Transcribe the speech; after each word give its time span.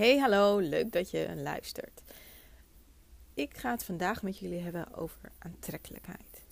Hey, 0.00 0.18
hallo, 0.18 0.58
leuk 0.58 0.92
dat 0.92 1.10
je 1.10 1.32
luistert. 1.36 2.02
Ik 3.34 3.56
ga 3.56 3.70
het 3.70 3.84
vandaag 3.84 4.22
met 4.22 4.38
jullie 4.38 4.60
hebben 4.60 4.94
over 4.94 5.32
aantrekkelijkheid. 5.38 6.44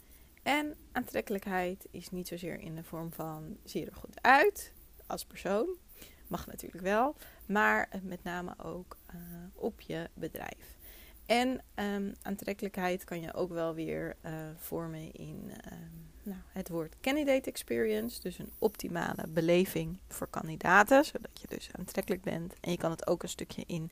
En 0.42 0.74
aantrekkelijkheid 0.92 1.86
is 1.90 2.10
niet 2.10 2.28
zozeer 2.28 2.60
in 2.60 2.74
de 2.74 2.82
vorm 2.82 3.12
van 3.12 3.56
zie 3.64 3.80
je 3.80 3.86
er 3.86 3.96
goed 3.96 4.22
uit 4.22 4.72
als 5.06 5.24
persoon, 5.24 5.76
mag 6.26 6.46
natuurlijk 6.46 6.82
wel, 6.82 7.16
maar 7.46 7.88
met 8.02 8.22
name 8.22 8.54
ook 8.58 8.96
uh, 9.14 9.20
op 9.54 9.80
je 9.80 10.08
bedrijf. 10.14 10.76
En 11.26 11.62
um, 11.74 12.14
aantrekkelijkheid 12.22 13.04
kan 13.04 13.20
je 13.20 13.34
ook 13.34 13.50
wel 13.50 13.74
weer 13.74 14.16
uh, 14.24 14.32
vormen 14.56 15.12
in 15.12 15.52
um, 15.72 16.07
nou, 16.28 16.40
het 16.52 16.68
woord 16.68 16.94
candidate 17.00 17.50
experience. 17.50 18.20
Dus 18.20 18.38
een 18.38 18.52
optimale 18.58 19.26
beleving 19.28 19.98
voor 20.08 20.28
kandidaten, 20.28 21.04
zodat 21.04 21.40
je 21.40 21.46
dus 21.48 21.68
aantrekkelijk 21.72 22.22
bent. 22.22 22.54
En 22.60 22.70
je 22.70 22.76
kan 22.76 22.90
het 22.90 23.06
ook 23.06 23.22
een 23.22 23.28
stukje 23.28 23.64
in 23.66 23.90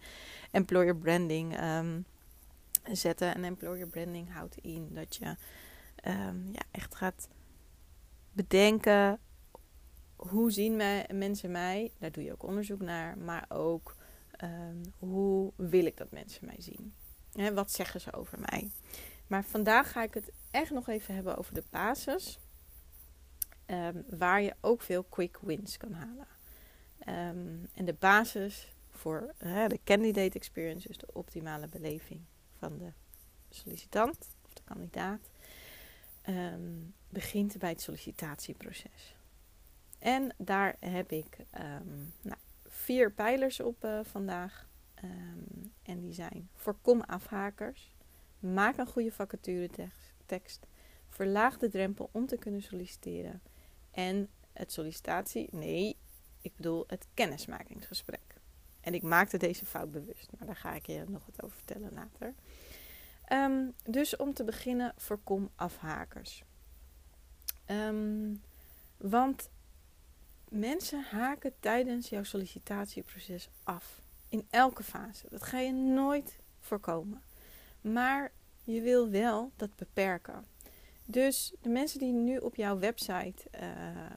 employer 0.50 0.96
branding 0.96 1.60
um, 1.62 2.04
zetten. 2.92 3.34
En 3.34 3.44
employer 3.44 3.86
branding 3.86 4.32
houdt 4.32 4.56
in 4.56 4.88
dat 4.92 5.16
je 5.16 5.36
ja, 6.52 6.62
echt 6.70 6.94
gaat 6.94 7.28
bedenken 8.32 9.18
hoe 10.16 10.50
zien 10.50 10.76
mij, 10.76 11.08
mensen 11.12 11.50
mij. 11.50 11.92
Daar 11.98 12.12
doe 12.12 12.24
je 12.24 12.32
ook 12.32 12.42
onderzoek 12.42 12.80
naar. 12.80 13.18
Maar 13.18 13.44
ook 13.48 13.94
hoe 14.98 15.52
wil 15.56 15.86
ik 15.86 15.96
dat 15.96 16.10
mensen 16.10 16.46
mij 16.46 16.56
zien. 16.58 16.94
Hè, 17.32 17.54
wat 17.54 17.72
zeggen 17.72 18.00
ze 18.00 18.12
over 18.12 18.38
mij? 18.40 18.70
Maar 19.26 19.44
vandaag 19.44 19.92
ga 19.92 20.02
ik 20.02 20.14
het 20.14 20.30
echt 20.56 20.70
nog 20.70 20.88
even 20.88 21.14
hebben 21.14 21.36
over 21.36 21.54
de 21.54 21.64
basis. 21.70 22.38
Um, 23.66 24.04
waar 24.18 24.42
je 24.42 24.54
ook 24.60 24.82
veel 24.82 25.02
quick 25.02 25.38
wins 25.38 25.76
kan 25.76 25.92
halen. 25.92 26.26
Um, 27.08 27.68
en 27.74 27.84
de 27.84 27.94
basis 27.98 28.72
voor 28.90 29.34
de 29.38 29.80
candidate 29.84 30.38
experience, 30.38 30.88
dus 30.88 30.98
de 30.98 31.08
optimale 31.12 31.68
beleving 31.68 32.20
van 32.58 32.78
de 32.78 32.92
sollicitant 33.48 34.18
of 34.44 34.52
de 34.52 34.62
kandidaat, 34.64 35.20
um, 36.28 36.94
begint 37.08 37.58
bij 37.58 37.70
het 37.70 37.80
sollicitatieproces. 37.80 39.14
En 39.98 40.34
daar 40.38 40.76
heb 40.80 41.12
ik 41.12 41.36
nou, 42.22 42.40
vier 42.66 43.12
pijlers 43.12 43.60
op 43.60 43.84
uh, 43.84 44.00
vandaag. 44.02 44.68
En 45.82 46.00
die 46.00 46.12
zijn: 46.12 46.48
voorkom 46.54 47.00
afhakers, 47.00 47.92
maak 48.38 48.76
een 48.76 48.86
goede 48.86 49.12
vacaturetekst, 50.26 50.66
verlaag 51.08 51.58
de 51.58 51.68
drempel 51.68 52.08
om 52.12 52.26
te 52.26 52.36
kunnen 52.36 52.62
solliciteren 52.62 53.42
en 53.90 54.28
het 54.52 54.72
sollicitatie, 54.72 55.48
nee, 55.50 55.96
ik 56.40 56.56
bedoel 56.56 56.84
het 56.86 57.06
kennismakingsgesprek. 57.14 58.34
En 58.80 58.94
ik 58.94 59.02
maakte 59.02 59.38
deze 59.38 59.66
fout 59.66 59.90
bewust, 59.90 60.30
maar 60.38 60.46
daar 60.46 60.56
ga 60.56 60.74
ik 60.74 60.86
je 60.86 61.04
nog 61.08 61.26
wat 61.26 61.42
over 61.42 61.56
vertellen 61.56 61.92
later. 61.92 62.34
Um, 63.32 63.74
dus 63.84 64.16
om 64.16 64.34
te 64.34 64.44
beginnen, 64.44 64.92
voorkom 64.96 65.50
afhakers. 65.54 66.44
Um, 67.66 68.42
want 68.96 69.50
mensen 70.48 71.04
haken 71.04 71.52
tijdens 71.60 72.08
jouw 72.08 72.22
sollicitatieproces 72.22 73.48
af. 73.62 74.00
In 74.28 74.46
elke 74.50 74.82
fase. 74.82 75.26
Dat 75.30 75.42
ga 75.42 75.58
je 75.58 75.72
nooit 75.72 76.38
voorkomen. 76.60 77.22
Maar 77.80 78.32
je 78.66 78.80
wil 78.80 79.10
wel 79.10 79.52
dat 79.56 79.76
beperken. 79.76 80.44
Dus 81.04 81.54
de 81.60 81.68
mensen 81.68 81.98
die 81.98 82.12
nu 82.12 82.36
op 82.38 82.54
jouw 82.56 82.78
website 82.78 83.48
uh, 83.60 83.70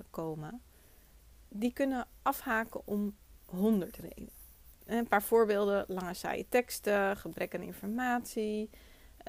komen, 0.09 0.61
die 1.47 1.73
kunnen 1.73 2.07
afhaken 2.21 2.87
om 2.87 3.15
honderd 3.45 3.97
redenen. 3.97 4.37
Een 4.85 5.07
paar 5.07 5.23
voorbeelden: 5.23 5.85
lange 5.87 6.13
saaie 6.13 6.45
teksten, 6.49 7.17
gebrek 7.17 7.55
aan 7.55 7.61
informatie. 7.61 8.69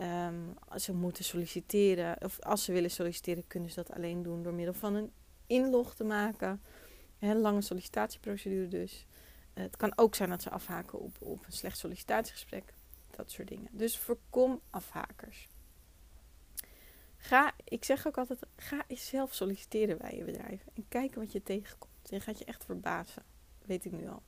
Um, 0.03 0.55
als 0.69 0.85
ze 0.85 0.93
moeten 0.93 1.25
solliciteren, 1.25 2.17
of 2.23 2.41
als 2.41 2.65
ze 2.65 2.73
willen 2.73 2.91
solliciteren, 2.91 3.47
kunnen 3.47 3.71
ze 3.71 3.75
dat 3.75 3.93
alleen 3.93 4.23
doen 4.23 4.43
door 4.43 4.55
middel 4.55 4.75
van 4.75 4.95
een 4.95 5.13
inlog 5.47 5.95
te 5.95 6.05
maken. 6.05 6.63
Een 7.19 7.41
lange 7.41 7.61
sollicitatieprocedure 7.61 8.69
dus. 8.69 9.07
Het 9.53 9.77
kan 9.77 9.93
ook 9.97 10.15
zijn 10.15 10.29
dat 10.29 10.43
ze 10.43 10.51
afhaken 10.51 10.99
op, 11.01 11.17
op 11.21 11.47
een 11.47 11.53
slecht 11.53 11.79
sollicitatiegesprek. 11.79 12.75
Dat 13.17 13.31
soort 13.31 13.49
dingen. 13.49 13.69
Dus 13.73 13.99
voorkom 13.99 14.61
afhakers. 14.71 15.49
Ga, 17.17 17.53
ik 17.65 17.85
zeg 17.85 18.07
ook 18.07 18.19
altijd, 18.19 18.41
ga 18.57 18.85
eens 18.87 19.07
zelf 19.07 19.35
solliciteren 19.35 19.99
bij 19.99 20.17
je 20.17 20.25
bedrijf. 20.25 20.67
En 20.75 20.85
kijken 20.89 21.21
wat 21.21 21.33
je 21.33 21.43
tegenkomt. 21.43 21.93
Je 22.03 22.21
gaat 22.21 22.39
je 22.39 22.45
echt 22.45 22.65
verbazen. 22.65 23.23
Weet 23.67 23.85
ik 23.85 23.93
nu 23.93 24.09
al. 24.09 24.23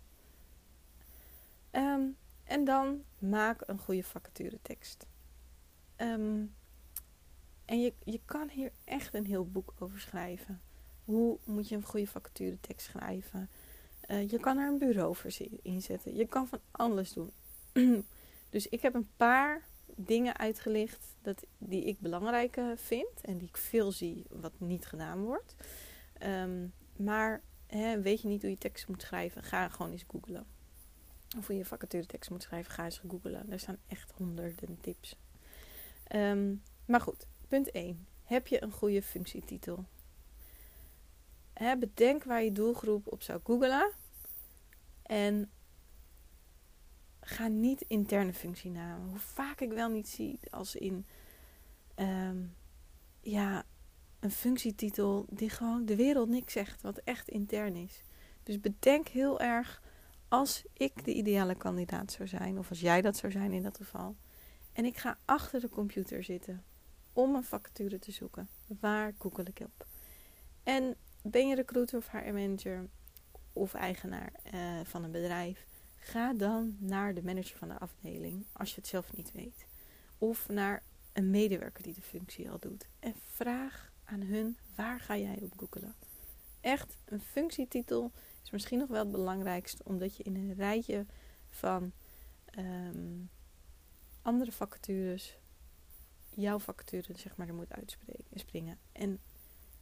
Um, 1.72 2.16
en 2.44 2.64
dan 2.64 3.04
maak 3.18 3.62
een 3.66 3.78
goede 3.78 4.04
vacaturetekst. 4.04 5.06
Um, 5.96 6.54
en 7.64 7.80
je, 7.80 7.92
je 8.04 8.20
kan 8.24 8.48
hier 8.48 8.72
echt 8.84 9.14
een 9.14 9.26
heel 9.26 9.46
boek 9.46 9.72
over 9.78 10.00
schrijven. 10.00 10.60
Hoe 11.04 11.38
moet 11.44 11.68
je 11.68 11.76
een 11.76 11.82
goede 11.82 12.06
vacaturetekst 12.06 12.86
schrijven? 12.86 13.50
Uh, 14.08 14.28
je 14.28 14.38
kan 14.38 14.58
er 14.58 14.68
een 14.68 14.78
bureau 14.78 15.16
voor 15.16 15.30
inzetten. 15.62 16.14
Je 16.14 16.26
kan 16.26 16.48
van 16.48 16.60
alles 16.70 17.12
doen. 17.12 17.32
dus 18.52 18.68
ik 18.68 18.82
heb 18.82 18.94
een 18.94 19.10
paar 19.16 19.62
dingen 19.96 20.36
uitgelicht 20.36 21.16
dat, 21.22 21.44
die 21.58 21.84
ik 21.84 22.00
belangrijk 22.00 22.56
uh, 22.56 22.72
vind 22.76 23.20
en 23.22 23.38
die 23.38 23.48
ik 23.48 23.56
veel 23.56 23.92
zie 23.92 24.24
wat 24.30 24.52
niet 24.58 24.86
gedaan 24.86 25.22
wordt. 25.22 25.54
Um, 26.22 26.72
maar 26.96 27.42
hè, 27.66 28.00
weet 28.00 28.20
je 28.20 28.28
niet 28.28 28.42
hoe 28.42 28.50
je 28.50 28.56
tekst 28.56 28.88
moet 28.88 29.02
schrijven, 29.02 29.42
ga 29.42 29.68
gewoon 29.68 29.92
eens 29.92 30.04
googlen. 30.08 30.46
Of 31.38 31.46
hoe 31.46 31.56
je 31.56 31.64
vacature 31.64 32.06
tekst 32.06 32.30
moet 32.30 32.42
schrijven, 32.42 32.72
ga 32.72 32.84
eens 32.84 33.02
googlen. 33.08 33.50
Er 33.50 33.60
staan 33.60 33.78
echt 33.86 34.12
honderden 34.16 34.80
tips. 34.80 35.16
Um, 36.14 36.62
maar 36.84 37.00
goed, 37.00 37.26
punt 37.48 37.70
1. 37.70 38.06
Heb 38.24 38.46
je 38.46 38.62
een 38.62 38.72
goede 38.72 39.02
functietitel? 39.02 39.84
Hè, 41.52 41.76
bedenk 41.76 42.24
waar 42.24 42.42
je 42.42 42.52
doelgroep 42.52 43.12
op 43.12 43.22
zou 43.22 43.40
googlen. 43.44 43.92
En 45.02 45.50
ga 47.24 47.48
niet 47.48 47.84
interne 47.86 48.32
functienamen. 48.32 49.08
Hoe 49.08 49.18
vaak 49.18 49.60
ik 49.60 49.72
wel 49.72 49.88
niet 49.88 50.08
zie 50.08 50.38
als 50.50 50.74
in 50.74 51.06
um, 51.96 52.54
ja, 53.20 53.64
een 54.20 54.30
functietitel 54.30 55.26
die 55.30 55.50
gewoon 55.50 55.84
de 55.84 55.96
wereld 55.96 56.28
niks 56.28 56.52
zegt, 56.52 56.82
wat 56.82 56.98
echt 56.98 57.28
intern 57.28 57.76
is. 57.76 58.02
Dus 58.42 58.60
bedenk 58.60 59.08
heel 59.08 59.40
erg 59.40 59.82
als 60.28 60.64
ik 60.72 61.04
de 61.04 61.14
ideale 61.14 61.54
kandidaat 61.54 62.12
zou 62.12 62.28
zijn, 62.28 62.58
of 62.58 62.68
als 62.68 62.80
jij 62.80 63.00
dat 63.00 63.16
zou 63.16 63.32
zijn 63.32 63.52
in 63.52 63.62
dat 63.62 63.76
geval. 63.76 64.16
En 64.72 64.84
ik 64.84 64.96
ga 64.96 65.18
achter 65.24 65.60
de 65.60 65.68
computer 65.68 66.24
zitten 66.24 66.64
om 67.12 67.34
een 67.34 67.44
vacature 67.44 67.98
te 67.98 68.12
zoeken. 68.12 68.48
Waar 68.80 69.14
google 69.18 69.44
ik 69.44 69.60
op? 69.60 69.86
En 70.62 70.96
ben 71.22 71.48
je 71.48 71.54
recruiter 71.54 71.98
of 71.98 72.10
HR 72.10 72.32
manager 72.32 72.88
of 73.52 73.74
eigenaar 73.74 74.32
uh, 74.54 74.80
van 74.84 75.04
een 75.04 75.10
bedrijf? 75.10 75.66
Ga 76.04 76.32
dan 76.32 76.76
naar 76.78 77.14
de 77.14 77.22
manager 77.22 77.58
van 77.58 77.68
de 77.68 77.78
afdeling 77.78 78.44
als 78.52 78.70
je 78.70 78.76
het 78.76 78.86
zelf 78.86 79.16
niet 79.16 79.32
weet. 79.32 79.66
Of 80.18 80.48
naar 80.48 80.82
een 81.12 81.30
medewerker 81.30 81.82
die 81.82 81.94
de 81.94 82.02
functie 82.02 82.50
al 82.50 82.58
doet. 82.58 82.88
En 82.98 83.14
vraag 83.24 83.92
aan 84.04 84.20
hun 84.20 84.56
waar 84.74 85.00
ga 85.00 85.16
jij 85.16 85.38
op 85.42 85.52
googelen. 85.56 85.94
Echt, 86.60 86.96
een 87.04 87.20
functietitel 87.20 88.12
is 88.42 88.50
misschien 88.50 88.78
nog 88.78 88.88
wel 88.88 89.02
het 89.02 89.10
belangrijkste, 89.10 89.82
omdat 89.84 90.16
je 90.16 90.22
in 90.22 90.34
een 90.34 90.54
rijtje 90.54 91.06
van 91.48 91.92
um, 92.58 93.30
andere 94.22 94.52
vacatures 94.52 95.36
jouw 96.34 96.58
vacature 96.58 97.18
zeg 97.18 97.36
maar 97.36 97.48
er 97.48 97.54
moet 97.54 97.72
uitspringen. 97.72 98.78
En 98.92 99.20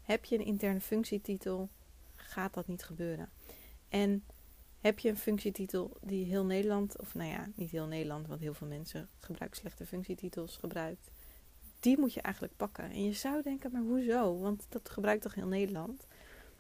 heb 0.03 0.25
je 0.25 0.39
een 0.39 0.45
interne 0.45 0.81
functietitel, 0.81 1.69
gaat 2.15 2.55
dat 2.55 2.67
niet 2.67 2.85
gebeuren. 2.85 3.29
En 3.89 4.25
heb 4.81 4.99
je 4.99 5.09
een 5.09 5.17
functietitel 5.17 5.97
die 6.01 6.25
heel 6.25 6.45
Nederland, 6.45 6.99
of 6.99 7.15
nou 7.15 7.31
ja, 7.31 7.49
niet 7.55 7.71
heel 7.71 7.87
Nederland, 7.87 8.27
want 8.27 8.41
heel 8.41 8.55
veel 8.55 8.67
mensen 8.67 9.09
gebruiken 9.19 9.59
slechte 9.59 9.87
functietitels, 9.87 10.57
gebruikt. 10.57 11.11
Die 11.81 11.99
moet 11.99 12.15
je 12.15 12.21
eigenlijk 12.21 12.57
pakken. 12.57 12.85
En 12.85 13.05
je 13.05 13.13
zou 13.13 13.43
denken, 13.43 13.73
maar 13.73 13.83
hoezo? 13.83 14.39
Want 14.39 14.67
dat 14.69 14.91
gebruikt 14.91 15.23
toch 15.23 15.35
heel 15.35 15.47
Nederland? 15.47 16.07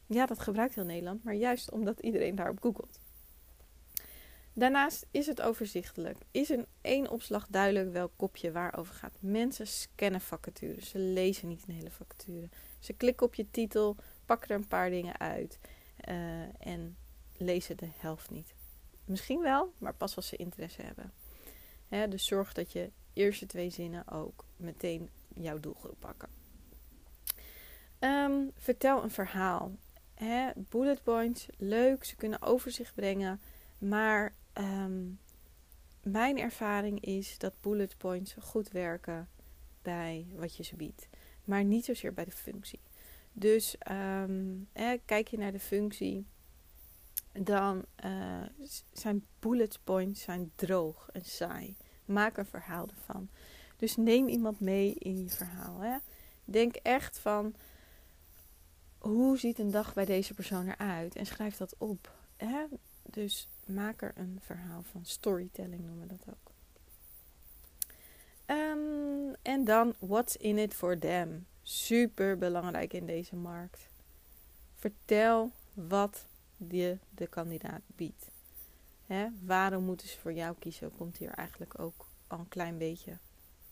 Ja, 0.06 0.26
dat 0.26 0.38
gebruikt 0.38 0.74
heel 0.74 0.84
Nederland, 0.84 1.24
maar 1.24 1.34
juist 1.34 1.70
omdat 1.70 2.00
iedereen 2.00 2.34
daarop 2.34 2.60
googelt. 2.60 3.00
Daarnaast 4.52 5.06
is 5.10 5.26
het 5.26 5.40
overzichtelijk. 5.40 6.18
Is 6.30 6.50
in 6.50 6.66
één 6.80 7.10
opslag 7.10 7.46
duidelijk 7.48 7.92
welk 7.92 8.12
kopje 8.16 8.52
waarover 8.52 8.94
gaat. 8.94 9.16
Mensen 9.20 9.66
scannen 9.66 10.20
vacatures. 10.20 10.88
Ze 10.88 10.98
lezen 10.98 11.48
niet 11.48 11.64
een 11.66 11.74
hele 11.74 11.90
vacature. 11.90 12.48
Ze 12.78 12.92
klikken 12.92 13.26
op 13.26 13.34
je 13.34 13.50
titel, 13.50 13.96
pakken 14.26 14.48
er 14.48 14.56
een 14.56 14.66
paar 14.66 14.90
dingen 14.90 15.18
uit 15.18 15.58
uh, 16.08 16.66
en 16.66 16.96
lezen 17.40 17.76
de 17.76 17.88
helft 17.96 18.30
niet. 18.30 18.54
Misschien 19.04 19.42
wel, 19.42 19.72
maar 19.78 19.94
pas 19.94 20.16
als 20.16 20.26
ze 20.26 20.36
interesse 20.36 20.82
hebben. 20.82 21.12
dus 22.10 22.26
zorg 22.26 22.52
dat 22.52 22.72
je 22.72 22.90
eerste 23.12 23.46
twee 23.46 23.70
zinnen 23.70 24.08
ook 24.08 24.44
meteen 24.56 25.10
jouw 25.34 25.60
doelgroep 25.60 25.96
pakken. 25.98 26.28
Ehm, 27.98 28.48
vertel 28.56 29.02
een 29.02 29.10
verhaal. 29.10 29.72
Bullet 30.54 31.02
points, 31.02 31.46
leuk, 31.56 32.04
ze 32.04 32.16
kunnen 32.16 32.42
overzicht 32.42 32.94
brengen. 32.94 33.40
Maar 33.78 34.34
ehm, 34.52 35.08
mijn 36.02 36.38
ervaring 36.38 37.00
is 37.04 37.38
dat 37.38 37.60
bullet 37.60 37.96
points 37.96 38.36
goed 38.40 38.70
werken 38.70 39.28
bij 39.82 40.26
wat 40.34 40.56
je 40.56 40.62
ze 40.62 40.76
biedt. 40.76 41.08
Maar 41.44 41.64
niet 41.64 41.84
zozeer 41.84 42.14
bij 42.14 42.24
de 42.24 42.30
functie. 42.30 42.80
Dus 43.32 43.76
um, 43.90 44.68
kijk 45.04 45.28
je 45.28 45.38
naar 45.38 45.52
de 45.52 45.60
functie, 45.60 46.26
dan 47.32 47.84
uh, 48.04 48.42
zijn 48.92 49.26
bullet 49.38 49.78
points 49.84 50.22
zijn 50.22 50.52
droog 50.54 51.08
en 51.12 51.24
saai. 51.24 51.76
Maak 52.04 52.36
een 52.36 52.46
verhaal 52.46 52.88
ervan. 52.88 53.28
Dus 53.76 53.96
neem 53.96 54.28
iemand 54.28 54.60
mee 54.60 54.94
in 54.94 55.18
je 55.18 55.28
verhaal. 55.28 55.80
Hè? 55.80 55.96
Denk 56.44 56.74
echt 56.74 57.18
van 57.18 57.54
hoe 58.98 59.38
ziet 59.38 59.58
een 59.58 59.70
dag 59.70 59.94
bij 59.94 60.04
deze 60.04 60.34
persoon 60.34 60.68
eruit 60.68 61.16
en 61.16 61.26
schrijf 61.26 61.56
dat 61.56 61.74
op. 61.78 62.14
Hè? 62.36 62.64
Dus 63.02 63.48
maak 63.66 64.02
er 64.02 64.12
een 64.14 64.38
verhaal 64.42 64.82
van. 64.82 65.04
Storytelling 65.04 65.84
noemen 65.84 66.08
we 66.08 66.14
dat 66.16 66.34
ook. 66.34 66.52
Um, 68.46 69.34
en 69.42 69.64
dan 69.64 69.94
what's 69.98 70.36
in 70.36 70.58
it 70.58 70.74
for 70.74 70.98
them. 70.98 71.46
Super 71.62 72.38
belangrijk 72.38 72.92
in 72.92 73.06
deze 73.06 73.36
markt. 73.36 73.88
Vertel 74.74 75.52
wat 75.74 76.26
je 76.68 76.98
de 77.14 77.26
kandidaat 77.26 77.82
biedt. 77.86 78.30
Hè? 79.06 79.28
Waarom 79.44 79.84
moeten 79.84 80.08
ze 80.08 80.18
voor 80.18 80.32
jou 80.32 80.56
kiezen? 80.58 80.96
Komt 80.96 81.16
hier 81.16 81.30
eigenlijk 81.30 81.80
ook 81.80 82.06
al 82.26 82.38
een 82.38 82.48
klein 82.48 82.78
beetje 82.78 83.18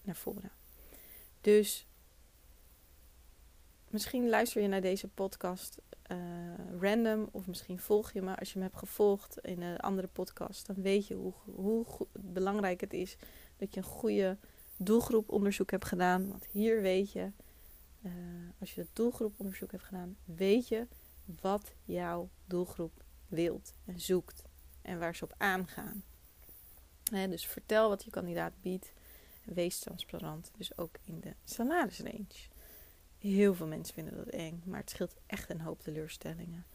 naar 0.02 0.16
voren. 0.16 0.50
Dus 1.40 1.86
misschien 3.90 4.28
luister 4.28 4.62
je 4.62 4.68
naar 4.68 4.80
deze 4.80 5.08
podcast 5.08 5.78
uh, 6.12 6.18
random, 6.80 7.28
of 7.30 7.46
misschien 7.46 7.78
volg 7.78 8.12
je 8.12 8.22
me. 8.22 8.36
Als 8.36 8.52
je 8.52 8.58
me 8.58 8.64
hebt 8.64 8.78
gevolgd 8.78 9.38
in 9.38 9.62
een 9.62 9.78
andere 9.78 10.08
podcast, 10.08 10.66
dan 10.66 10.82
weet 10.82 11.06
je 11.06 11.14
hoe, 11.14 11.32
hoe 11.44 11.86
belangrijk 12.12 12.80
het 12.80 12.92
is 12.92 13.16
dat 13.56 13.74
je 13.74 13.80
een 13.80 13.86
goede 13.86 14.36
doelgroeponderzoek 14.76 15.70
hebt 15.70 15.84
gedaan. 15.84 16.28
Want 16.28 16.46
hier 16.50 16.82
weet 16.82 17.12
je, 17.12 17.30
uh, 18.02 18.12
als 18.60 18.74
je 18.74 18.80
het 18.80 18.90
doelgroeponderzoek 18.92 19.70
hebt 19.70 19.84
gedaan, 19.84 20.16
weet 20.24 20.68
je 20.68 20.86
wat 21.40 21.74
jouw 21.84 22.28
doelgroep 22.44 23.04
wilt 23.26 23.74
en 23.84 24.00
zoekt 24.00 24.42
en 24.82 24.98
waar 24.98 25.16
ze 25.16 25.24
op 25.24 25.34
aangaan. 25.36 26.02
dus 27.10 27.46
vertel 27.46 27.88
wat 27.88 28.04
je 28.04 28.10
kandidaat 28.10 28.60
biedt. 28.60 28.92
Wees 29.44 29.78
transparant, 29.78 30.50
dus 30.56 30.78
ook 30.78 30.96
in 31.04 31.20
de 31.20 31.34
salarisrange. 31.44 32.48
Heel 33.18 33.54
veel 33.54 33.66
mensen 33.66 33.94
vinden 33.94 34.16
dat 34.16 34.26
eng, 34.26 34.62
maar 34.64 34.80
het 34.80 34.90
scheelt 34.90 35.16
echt 35.26 35.50
een 35.50 35.60
hoop 35.60 35.80
teleurstellingen. 35.80 36.66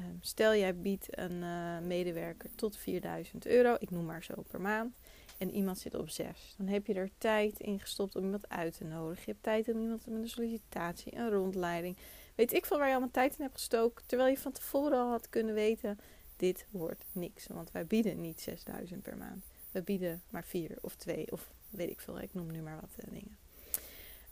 Um, 0.00 0.18
stel 0.20 0.54
jij 0.54 0.76
biedt 0.76 1.18
een 1.18 1.42
uh, 1.42 1.78
medewerker 1.78 2.50
tot 2.54 2.76
4000 2.76 3.46
euro, 3.46 3.76
ik 3.78 3.90
noem 3.90 4.04
maar 4.04 4.24
zo 4.24 4.34
per 4.46 4.60
maand, 4.60 4.96
en 5.38 5.50
iemand 5.50 5.78
zit 5.78 5.94
op 5.94 6.08
6. 6.08 6.54
Dan 6.56 6.66
heb 6.66 6.86
je 6.86 6.94
er 6.94 7.10
tijd 7.18 7.60
in 7.60 7.80
gestopt 7.80 8.16
om 8.16 8.24
iemand 8.24 8.48
uit 8.48 8.76
te 8.76 8.84
nodigen. 8.84 9.22
Je 9.26 9.30
hebt 9.30 9.42
tijd 9.42 9.68
om 9.68 9.80
iemand 9.80 10.06
met 10.06 10.20
een 10.22 10.28
sollicitatie, 10.28 11.16
een 11.16 11.30
rondleiding. 11.30 11.96
Weet 12.38 12.52
ik 12.52 12.66
veel 12.66 12.78
waar 12.78 12.86
je 12.86 12.92
allemaal 12.92 13.10
tijd 13.10 13.36
in 13.36 13.42
hebt 13.42 13.54
gestoken, 13.54 14.06
terwijl 14.06 14.30
je 14.30 14.38
van 14.38 14.52
tevoren 14.52 14.98
al 14.98 15.10
had 15.10 15.28
kunnen 15.28 15.54
weten: 15.54 15.98
dit 16.36 16.66
wordt 16.70 17.04
niks. 17.12 17.46
Want 17.46 17.72
wij 17.72 17.86
bieden 17.86 18.20
niet 18.20 18.40
6000 18.40 19.02
per 19.02 19.16
maand. 19.16 19.44
We 19.70 19.82
bieden 19.82 20.22
maar 20.30 20.44
4 20.44 20.78
of 20.80 20.96
2 20.96 21.32
of 21.32 21.52
weet 21.70 21.90
ik 21.90 22.00
veel, 22.00 22.20
ik 22.20 22.34
noem 22.34 22.50
nu 22.50 22.62
maar 22.62 22.80
wat 22.80 23.04
uh, 23.04 23.12
dingen. 23.12 23.38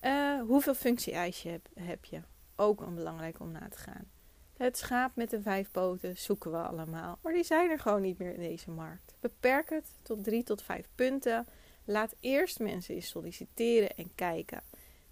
Uh, 0.02 0.48
hoeveel 0.48 0.74
functie-eisen 0.74 1.50
heb, 1.50 1.68
heb, 1.74 2.04
je? 2.04 2.20
Ook 2.56 2.80
een 2.80 2.94
belangrijk 2.94 3.40
om 3.40 3.52
na 3.52 3.68
te 3.68 3.78
gaan. 3.78 4.10
Het 4.56 4.78
schaap 4.78 5.16
met 5.16 5.30
de 5.30 5.42
vijf 5.42 5.70
poten 5.70 6.16
zoeken 6.16 6.50
we 6.50 6.58
allemaal, 6.58 7.18
maar 7.22 7.32
die 7.32 7.44
zijn 7.44 7.70
er 7.70 7.78
gewoon 7.78 8.02
niet 8.02 8.18
meer 8.18 8.34
in 8.34 8.40
deze 8.40 8.70
markt. 8.70 9.14
Beperk 9.20 9.70
het 9.70 9.90
tot 10.02 10.24
drie 10.24 10.42
tot 10.42 10.62
vijf 10.62 10.88
punten. 10.94 11.46
Laat 11.84 12.14
eerst 12.20 12.58
mensen 12.58 12.94
eens 12.94 13.08
solliciteren 13.08 13.96
en 13.96 14.14
kijken 14.14 14.62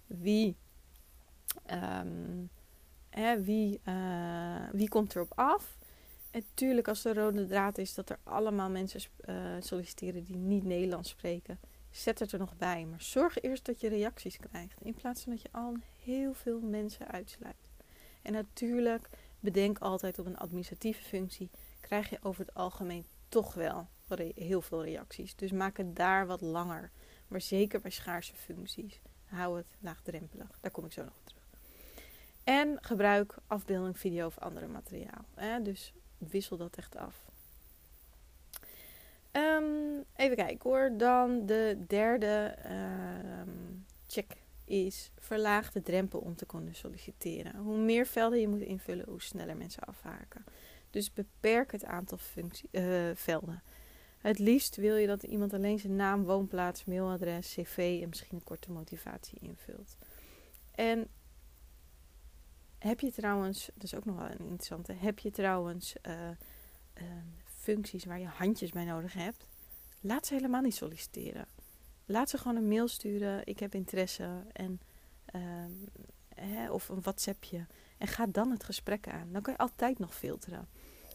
wie, 0.07 0.55
um, 1.71 2.49
wie, 3.43 3.79
uh, 3.87 4.69
wie 4.71 4.89
komt 4.89 5.15
erop 5.15 5.31
af. 5.35 5.77
En 6.31 6.43
tuurlijk, 6.53 6.87
als 6.87 7.01
de 7.01 7.13
rode 7.13 7.47
draad 7.47 7.77
is 7.77 7.93
dat 7.93 8.09
er 8.09 8.19
allemaal 8.23 8.69
mensen 8.69 9.01
uh, 9.25 9.35
solliciteren 9.59 10.23
die 10.23 10.37
niet 10.37 10.63
Nederlands 10.63 11.09
spreken, 11.09 11.59
zet 11.91 12.19
het 12.19 12.31
er 12.31 12.39
nog 12.39 12.57
bij. 12.57 12.85
Maar 12.85 13.01
zorg 13.01 13.41
eerst 13.41 13.65
dat 13.65 13.79
je 13.79 13.89
reacties 13.89 14.37
krijgt. 14.37 14.81
In 14.81 14.93
plaats 14.93 15.23
van 15.23 15.31
dat 15.31 15.41
je 15.41 15.49
al 15.51 15.75
heel 16.03 16.33
veel 16.33 16.59
mensen 16.59 17.07
uitsluit. 17.07 17.69
En 18.21 18.33
natuurlijk, 18.33 19.09
bedenk 19.39 19.79
altijd 19.79 20.19
op 20.19 20.25
een 20.25 20.37
administratieve 20.37 21.03
functie. 21.03 21.49
Krijg 21.79 22.09
je 22.09 22.17
over 22.21 22.45
het 22.45 22.53
algemeen 22.53 23.05
toch 23.29 23.53
wel 23.53 23.87
heel 24.35 24.61
veel 24.61 24.83
reacties. 24.83 25.35
Dus 25.35 25.51
maak 25.51 25.77
het 25.77 25.95
daar 25.95 26.27
wat 26.27 26.41
langer. 26.41 26.91
Maar 27.27 27.41
zeker 27.41 27.81
bij 27.81 27.91
schaarse 27.91 28.35
functies. 28.35 28.99
Hou 29.25 29.57
het 29.57 29.67
laagdrempelig. 29.79 30.57
Daar 30.61 30.71
kom 30.71 30.85
ik 30.85 30.91
zo 30.91 31.03
nog 31.03 31.13
op 31.13 31.25
terug. 31.25 31.34
En 32.45 32.77
gebruik 32.81 33.35
afbeelding, 33.47 33.99
video 33.99 34.25
of 34.25 34.39
andere 34.39 34.67
materiaal. 34.67 35.25
Hè? 35.35 35.61
Dus 35.61 35.93
wissel 36.17 36.57
dat 36.57 36.77
echt 36.77 36.97
af. 36.97 37.25
Um, 39.31 40.03
even 40.15 40.35
kijken 40.35 40.69
hoor. 40.69 40.91
Dan 40.97 41.45
de 41.45 41.83
derde 41.87 42.55
um, 43.41 43.85
check 44.07 44.37
is 44.65 45.11
verlaag 45.17 45.71
de 45.71 45.81
drempel 45.81 46.19
om 46.19 46.35
te 46.35 46.45
kunnen 46.45 46.75
solliciteren. 46.75 47.55
Hoe 47.55 47.77
meer 47.77 48.05
velden 48.05 48.39
je 48.39 48.47
moet 48.47 48.61
invullen, 48.61 49.05
hoe 49.09 49.21
sneller 49.21 49.57
mensen 49.57 49.83
afhaken. 49.83 50.45
Dus 50.89 51.13
beperk 51.13 51.71
het 51.71 51.85
aantal 51.85 52.17
functie, 52.17 52.69
uh, 52.71 53.09
velden. 53.13 53.61
Het 54.17 54.39
liefst 54.39 54.75
wil 54.75 54.95
je 54.95 55.07
dat 55.07 55.23
iemand 55.23 55.53
alleen 55.53 55.79
zijn 55.79 55.95
naam, 55.95 56.23
woonplaats, 56.23 56.85
mailadres, 56.85 57.53
cv 57.53 57.99
en 58.01 58.09
misschien 58.09 58.37
een 58.37 58.43
korte 58.43 58.71
motivatie 58.71 59.37
invult. 59.41 59.97
En 60.75 61.07
heb 62.85 62.99
je 62.99 63.11
trouwens, 63.11 63.69
dat 63.73 63.83
is 63.83 63.95
ook 63.95 64.05
nog 64.05 64.15
wel 64.15 64.25
een 64.25 64.39
interessante, 64.39 64.93
heb 64.93 65.19
je 65.19 65.31
trouwens 65.31 65.95
uh, 66.07 66.13
uh, 66.21 67.03
functies 67.45 68.05
waar 68.05 68.19
je 68.19 68.25
handjes 68.25 68.71
bij 68.71 68.85
nodig 68.85 69.13
hebt, 69.13 69.47
laat 70.01 70.27
ze 70.27 70.33
helemaal 70.33 70.61
niet 70.61 70.75
solliciteren. 70.75 71.47
Laat 72.05 72.29
ze 72.29 72.37
gewoon 72.37 72.55
een 72.55 72.67
mail 72.67 72.87
sturen. 72.87 73.45
Ik 73.45 73.59
heb 73.59 73.75
interesse. 73.75 74.43
En, 74.51 74.79
uh, 75.35 75.41
hè, 76.35 76.71
of 76.71 76.89
een 76.89 77.01
WhatsAppje. 77.01 77.65
En 77.97 78.07
ga 78.07 78.25
dan 78.27 78.51
het 78.51 78.63
gesprek 78.63 79.07
aan. 79.07 79.31
Dan 79.31 79.41
kan 79.41 79.53
je 79.53 79.59
altijd 79.59 79.99
nog 79.99 80.15
filteren. 80.15 80.67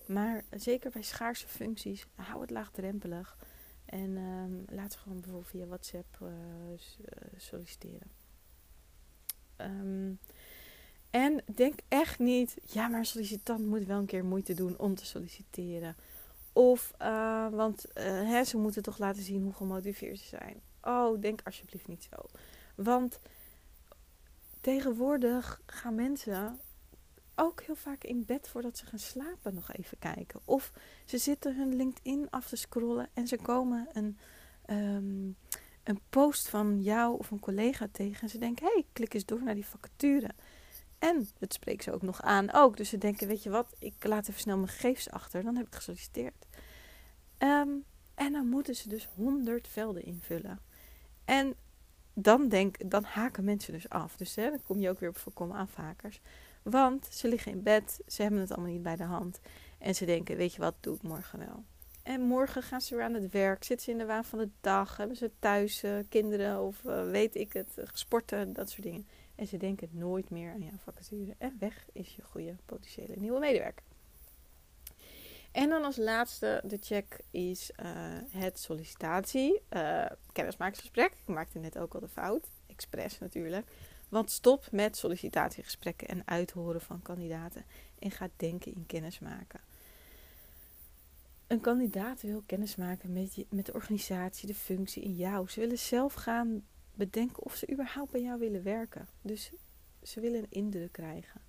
Maar 0.06 0.44
zeker 0.50 0.90
bij 0.90 1.02
schaarse 1.02 1.48
functies, 1.48 2.06
hou 2.14 2.40
het 2.40 2.50
laagdrempelig. 2.50 3.36
En 3.84 4.16
um, 4.16 4.64
laat 4.68 4.92
ze 4.92 4.98
gewoon 4.98 5.20
bijvoorbeeld 5.20 5.50
via 5.50 5.66
WhatsApp 5.66 6.18
uh, 6.22 6.28
solliciteren. 7.36 8.10
Um, 9.56 10.18
en 11.10 11.42
denk 11.54 11.80
echt 11.88 12.18
niet, 12.18 12.56
ja, 12.62 12.88
maar 12.88 12.98
een 12.98 13.06
sollicitant 13.06 13.66
moet 13.66 13.84
wel 13.84 13.98
een 13.98 14.06
keer 14.06 14.24
moeite 14.24 14.54
doen 14.54 14.78
om 14.78 14.94
te 14.94 15.06
solliciteren. 15.06 15.96
Of, 16.52 16.92
uh, 17.02 17.48
want 17.48 17.84
uh, 17.94 18.40
ze 18.40 18.56
moeten 18.56 18.82
toch 18.82 18.98
laten 18.98 19.22
zien 19.22 19.42
hoe 19.42 19.52
gemotiveerd 19.52 20.18
ze 20.18 20.26
zijn. 20.26 20.60
Oh, 20.82 21.20
denk 21.20 21.40
alsjeblieft 21.44 21.88
niet 21.88 22.08
zo. 22.10 22.38
Want 22.74 23.20
tegenwoordig 24.60 25.60
gaan 25.66 25.94
mensen 25.94 26.60
ook 27.34 27.62
heel 27.62 27.74
vaak 27.74 28.04
in 28.04 28.24
bed 28.24 28.48
voordat 28.48 28.78
ze 28.78 28.86
gaan 28.86 28.98
slapen 28.98 29.54
nog 29.54 29.72
even 29.72 29.98
kijken. 29.98 30.40
Of 30.44 30.72
ze 31.04 31.18
zitten 31.18 31.56
hun 31.56 31.76
LinkedIn 31.76 32.30
af 32.30 32.48
te 32.48 32.56
scrollen 32.56 33.08
en 33.14 33.26
ze 33.26 33.36
komen 33.36 33.88
een, 33.92 34.18
um, 34.70 35.36
een 35.84 36.00
post 36.10 36.48
van 36.48 36.82
jou 36.82 37.18
of 37.18 37.30
een 37.30 37.40
collega 37.40 37.88
tegen. 37.92 38.22
En 38.22 38.28
ze 38.28 38.38
denken, 38.38 38.66
hé, 38.66 38.72
hey, 38.72 38.84
klik 38.92 39.14
eens 39.14 39.24
door 39.24 39.42
naar 39.42 39.54
die 39.54 39.66
vacature. 39.66 40.30
En 41.00 41.28
het 41.38 41.52
spreekt 41.52 41.84
ze 41.84 41.92
ook 41.92 42.02
nog 42.02 42.22
aan 42.22 42.52
ook. 42.52 42.76
Dus 42.76 42.88
ze 42.88 42.98
denken, 42.98 43.28
weet 43.28 43.42
je 43.42 43.50
wat, 43.50 43.74
ik 43.78 43.94
laat 44.04 44.28
even 44.28 44.40
snel 44.40 44.56
mijn 44.56 44.68
gegevens 44.68 45.10
achter. 45.10 45.42
Dan 45.42 45.56
heb 45.56 45.66
ik 45.66 45.74
gesolliciteerd. 45.74 46.46
Um, 47.38 47.84
en 48.14 48.32
dan 48.32 48.48
moeten 48.48 48.74
ze 48.74 48.88
dus 48.88 49.08
100 49.14 49.68
velden 49.68 50.04
invullen. 50.04 50.58
En 51.24 51.54
dan, 52.14 52.48
denk, 52.48 52.90
dan 52.90 53.04
haken 53.04 53.44
mensen 53.44 53.72
dus 53.72 53.88
af. 53.88 54.16
Dus 54.16 54.34
hè, 54.34 54.50
dan 54.50 54.62
kom 54.62 54.80
je 54.80 54.88
ook 54.88 55.00
weer 55.00 55.08
op 55.08 55.18
voorkomen 55.18 55.56
afhakers. 55.56 56.20
Want 56.62 57.06
ze 57.10 57.28
liggen 57.28 57.52
in 57.52 57.62
bed, 57.62 58.00
ze 58.06 58.22
hebben 58.22 58.40
het 58.40 58.52
allemaal 58.52 58.72
niet 58.72 58.82
bij 58.82 58.96
de 58.96 59.04
hand. 59.04 59.40
En 59.78 59.94
ze 59.94 60.04
denken, 60.04 60.36
weet 60.36 60.54
je 60.54 60.60
wat, 60.60 60.74
doe 60.80 60.94
ik 60.94 61.02
morgen 61.02 61.38
wel. 61.38 61.64
En 62.02 62.20
morgen 62.20 62.62
gaan 62.62 62.80
ze 62.80 62.94
weer 62.94 63.04
aan 63.04 63.14
het 63.14 63.30
werk, 63.30 63.64
zitten 63.64 63.84
ze 63.84 63.92
in 63.92 63.98
de 63.98 64.04
waan 64.04 64.24
van 64.24 64.38
de 64.38 64.48
dag, 64.60 64.96
hebben 64.96 65.16
ze 65.16 65.30
thuis 65.38 65.84
uh, 65.84 65.98
kinderen 66.08 66.60
of 66.60 66.82
uh, 66.84 67.10
weet 67.10 67.34
ik 67.34 67.52
het, 67.52 67.74
uh, 67.78 67.84
sporten, 67.92 68.52
dat 68.52 68.70
soort 68.70 68.82
dingen. 68.82 69.06
En 69.40 69.46
ze 69.46 69.56
denken 69.56 69.88
nooit 69.92 70.30
meer 70.30 70.52
aan 70.52 70.62
jouw 70.62 70.78
vacature. 70.78 71.34
En 71.38 71.56
weg 71.58 71.86
is 71.92 72.16
je 72.16 72.22
goede 72.22 72.56
potentiële 72.64 73.14
nieuwe 73.16 73.38
medewerker. 73.38 73.84
En 75.52 75.68
dan 75.68 75.84
als 75.84 75.96
laatste 75.96 76.62
de 76.64 76.78
check 76.80 77.20
is 77.30 77.70
het 78.28 78.58
sollicitatie, 78.58 79.62
kennismakingsgesprek. 80.32 81.12
Ik 81.12 81.34
maakte 81.34 81.58
net 81.58 81.78
ook 81.78 81.94
al 81.94 82.00
de 82.00 82.08
fout, 82.08 82.46
expres 82.66 83.18
natuurlijk. 83.18 83.66
Want 84.08 84.30
stop 84.30 84.68
met 84.70 84.96
sollicitatiegesprekken 84.96 86.08
en 86.08 86.22
uithoren 86.24 86.80
van 86.80 87.02
kandidaten 87.02 87.64
en 87.98 88.10
ga 88.10 88.28
denken 88.36 88.74
in 88.74 88.86
kennismaken. 88.86 89.60
Een 91.46 91.60
kandidaat 91.60 92.22
wil 92.22 92.42
kennismaken 92.46 93.12
met, 93.12 93.44
met 93.48 93.66
de 93.66 93.72
organisatie, 93.72 94.46
de 94.46 94.54
functie 94.54 95.02
in 95.02 95.14
jou. 95.14 95.48
Ze 95.48 95.60
willen 95.60 95.78
zelf 95.78 96.14
gaan 96.14 96.62
bedenken 97.00 97.42
of 97.42 97.54
ze 97.54 97.70
überhaupt 97.72 98.10
bij 98.10 98.22
jou 98.22 98.38
willen 98.38 98.62
werken. 98.62 99.08
Dus 99.22 99.52
ze 100.02 100.20
willen 100.20 100.38
een 100.38 100.50
indruk 100.50 100.92
krijgen. 100.92 101.40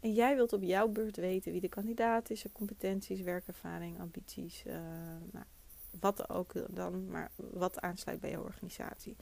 En 0.00 0.12
jij 0.12 0.34
wilt 0.34 0.52
op 0.52 0.62
jouw 0.62 0.88
beurt 0.88 1.16
weten 1.16 1.52
wie 1.52 1.60
de 1.60 1.68
kandidaat 1.68 2.30
is, 2.30 2.40
zijn 2.40 2.52
competenties, 2.52 3.20
werkervaring, 3.20 4.00
ambities, 4.00 4.62
uh, 4.66 4.74
nou, 5.32 5.44
wat 6.00 6.28
ook 6.28 6.52
dan, 6.74 7.08
maar 7.08 7.30
wat 7.36 7.80
aansluit 7.80 8.20
bij 8.20 8.30
jouw 8.30 8.42
organisatie. 8.42 9.16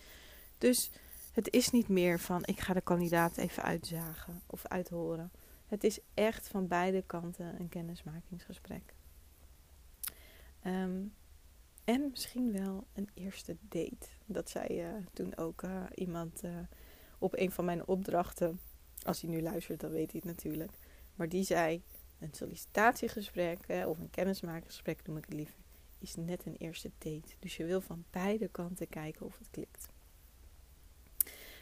Dus 0.58 0.90
het 1.32 1.52
is 1.52 1.70
niet 1.70 1.88
meer 1.88 2.20
van 2.20 2.42
ik 2.44 2.60
ga 2.60 2.72
de 2.72 2.80
kandidaat 2.80 3.36
even 3.36 3.62
uitzagen 3.62 4.42
of 4.46 4.66
uithoren. 4.66 5.30
Het 5.66 5.84
is 5.84 5.98
echt 6.14 6.48
van 6.48 6.68
beide 6.68 7.02
kanten 7.02 7.60
een 7.60 7.68
kennismakingsgesprek. 7.68 8.94
Um, 10.66 11.12
en 11.84 12.08
misschien 12.10 12.52
wel 12.52 12.86
een 12.92 13.08
eerste 13.14 13.56
date. 13.60 14.06
Dat 14.26 14.50
zei 14.50 14.82
uh, 14.82 14.94
toen 15.12 15.36
ook 15.36 15.62
uh, 15.62 15.82
iemand 15.94 16.44
uh, 16.44 16.58
op 17.18 17.36
een 17.36 17.50
van 17.50 17.64
mijn 17.64 17.86
opdrachten. 17.86 18.60
Als 19.02 19.20
hij 19.20 19.30
nu 19.30 19.42
luistert, 19.42 19.80
dan 19.80 19.90
weet 19.90 20.10
hij 20.10 20.20
het 20.24 20.36
natuurlijk. 20.36 20.72
Maar 21.14 21.28
die 21.28 21.44
zei: 21.44 21.82
een 22.18 22.32
sollicitatiegesprek 22.32 23.58
of 23.86 23.98
een 23.98 24.10
kennismakingsgesprek, 24.10 25.06
noem 25.06 25.16
ik 25.16 25.24
het 25.24 25.34
liever, 25.34 25.56
is 25.98 26.14
net 26.14 26.46
een 26.46 26.56
eerste 26.56 26.90
date. 26.98 27.34
Dus 27.38 27.56
je 27.56 27.64
wil 27.64 27.80
van 27.80 28.04
beide 28.10 28.48
kanten 28.48 28.88
kijken 28.88 29.26
of 29.26 29.38
het 29.38 29.50
klikt. 29.50 29.88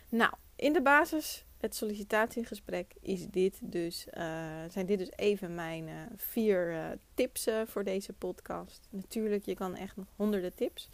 Nou, 0.09 0.33
in 0.57 0.73
de 0.73 0.83
basis, 0.83 1.45
het 1.62 1.75
sollicitatiegesprek, 1.75 2.95
is 3.00 3.26
dit 3.26 3.59
dus, 3.62 4.07
uh, 4.07 4.23
zijn 4.69 4.87
dit 4.87 4.99
dus 4.99 5.11
even 5.16 5.54
mijn 5.54 5.88
uh, 5.88 5.95
vier 6.16 6.73
uh, 6.73 6.87
tips 7.14 7.49
voor 7.66 7.85
deze 7.85 8.12
podcast. 8.12 8.88
Natuurlijk, 8.90 9.45
je 9.45 9.54
kan 9.54 9.76
echt 9.76 9.97
nog 9.97 10.07
honderden 10.16 10.54
tips. 10.54 10.88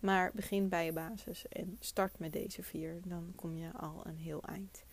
Maar 0.00 0.30
begin 0.34 0.68
bij 0.68 0.84
je 0.84 0.92
basis 0.92 1.48
en 1.48 1.76
start 1.80 2.18
met 2.18 2.32
deze 2.32 2.62
vier. 2.62 3.00
Dan 3.04 3.32
kom 3.34 3.56
je 3.56 3.72
al 3.72 4.00
een 4.04 4.18
heel 4.18 4.42
eind. 4.42 4.84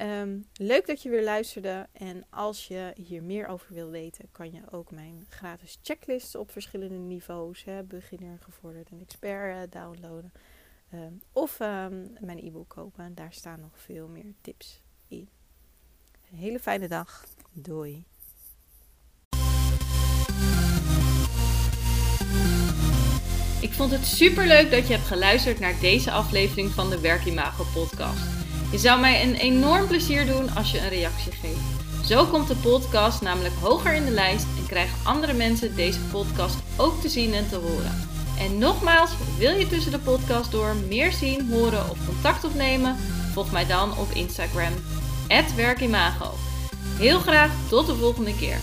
Um, 0.00 0.46
leuk 0.52 0.86
dat 0.86 1.02
je 1.02 1.08
weer 1.08 1.24
luisterde. 1.24 1.86
En 1.92 2.24
als 2.30 2.68
je 2.68 2.92
hier 2.96 3.22
meer 3.22 3.46
over 3.46 3.74
wil 3.74 3.90
weten, 3.90 4.28
kan 4.32 4.52
je 4.52 4.60
ook 4.70 4.90
mijn 4.90 5.26
gratis 5.28 5.78
checklist 5.82 6.34
op 6.34 6.50
verschillende 6.50 6.98
niveaus, 6.98 7.64
hè, 7.64 7.82
beginner, 7.82 8.38
gevorderd 8.40 8.90
en 8.90 9.00
expert, 9.00 9.72
downloaden. 9.72 10.32
Um, 10.96 11.22
of 11.32 11.60
um, 11.60 12.12
mijn 12.20 12.38
e-book 12.38 12.68
kopen. 12.68 13.14
Daar 13.14 13.32
staan 13.32 13.60
nog 13.60 13.70
veel 13.74 14.08
meer 14.08 14.34
tips 14.40 14.82
in. 15.08 15.28
Een 16.30 16.38
hele 16.38 16.58
fijne 16.58 16.88
dag. 16.88 17.24
Doei. 17.52 18.04
Ik 23.60 23.72
vond 23.72 23.90
het 23.90 24.04
super 24.04 24.46
leuk 24.46 24.70
dat 24.70 24.86
je 24.86 24.94
hebt 24.94 25.06
geluisterd 25.06 25.58
naar 25.58 25.80
deze 25.80 26.10
aflevering 26.10 26.70
van 26.70 26.90
de 26.90 27.00
Werkimago 27.00 27.64
podcast. 27.74 28.24
Je 28.70 28.78
zou 28.78 29.00
mij 29.00 29.22
een 29.22 29.34
enorm 29.34 29.86
plezier 29.86 30.26
doen 30.26 30.50
als 30.50 30.72
je 30.72 30.78
een 30.78 30.88
reactie 30.88 31.32
geeft. 31.32 32.06
Zo 32.06 32.26
komt 32.26 32.48
de 32.48 32.56
podcast 32.56 33.22
namelijk 33.22 33.54
hoger 33.54 33.94
in 33.94 34.04
de 34.04 34.10
lijst 34.10 34.46
en 34.58 34.66
krijgen 34.66 35.04
andere 35.04 35.32
mensen 35.32 35.76
deze 35.76 36.00
podcast 36.00 36.58
ook 36.76 37.00
te 37.00 37.08
zien 37.08 37.34
en 37.34 37.48
te 37.48 37.56
horen. 37.56 38.05
En 38.38 38.58
nogmaals, 38.58 39.10
wil 39.38 39.54
je 39.54 39.66
tussen 39.66 39.92
de 39.92 39.98
podcast 39.98 40.50
door 40.50 40.74
meer 40.88 41.12
zien, 41.12 41.48
horen 41.50 41.90
of 41.90 41.98
contact 42.06 42.44
opnemen? 42.44 42.96
Volg 43.32 43.52
mij 43.52 43.66
dan 43.66 43.98
op 43.98 44.10
Instagram, 44.10 44.72
werkimago. 45.54 46.34
Heel 46.98 47.18
graag 47.18 47.50
tot 47.68 47.86
de 47.86 47.94
volgende 47.94 48.36
keer. 48.36 48.60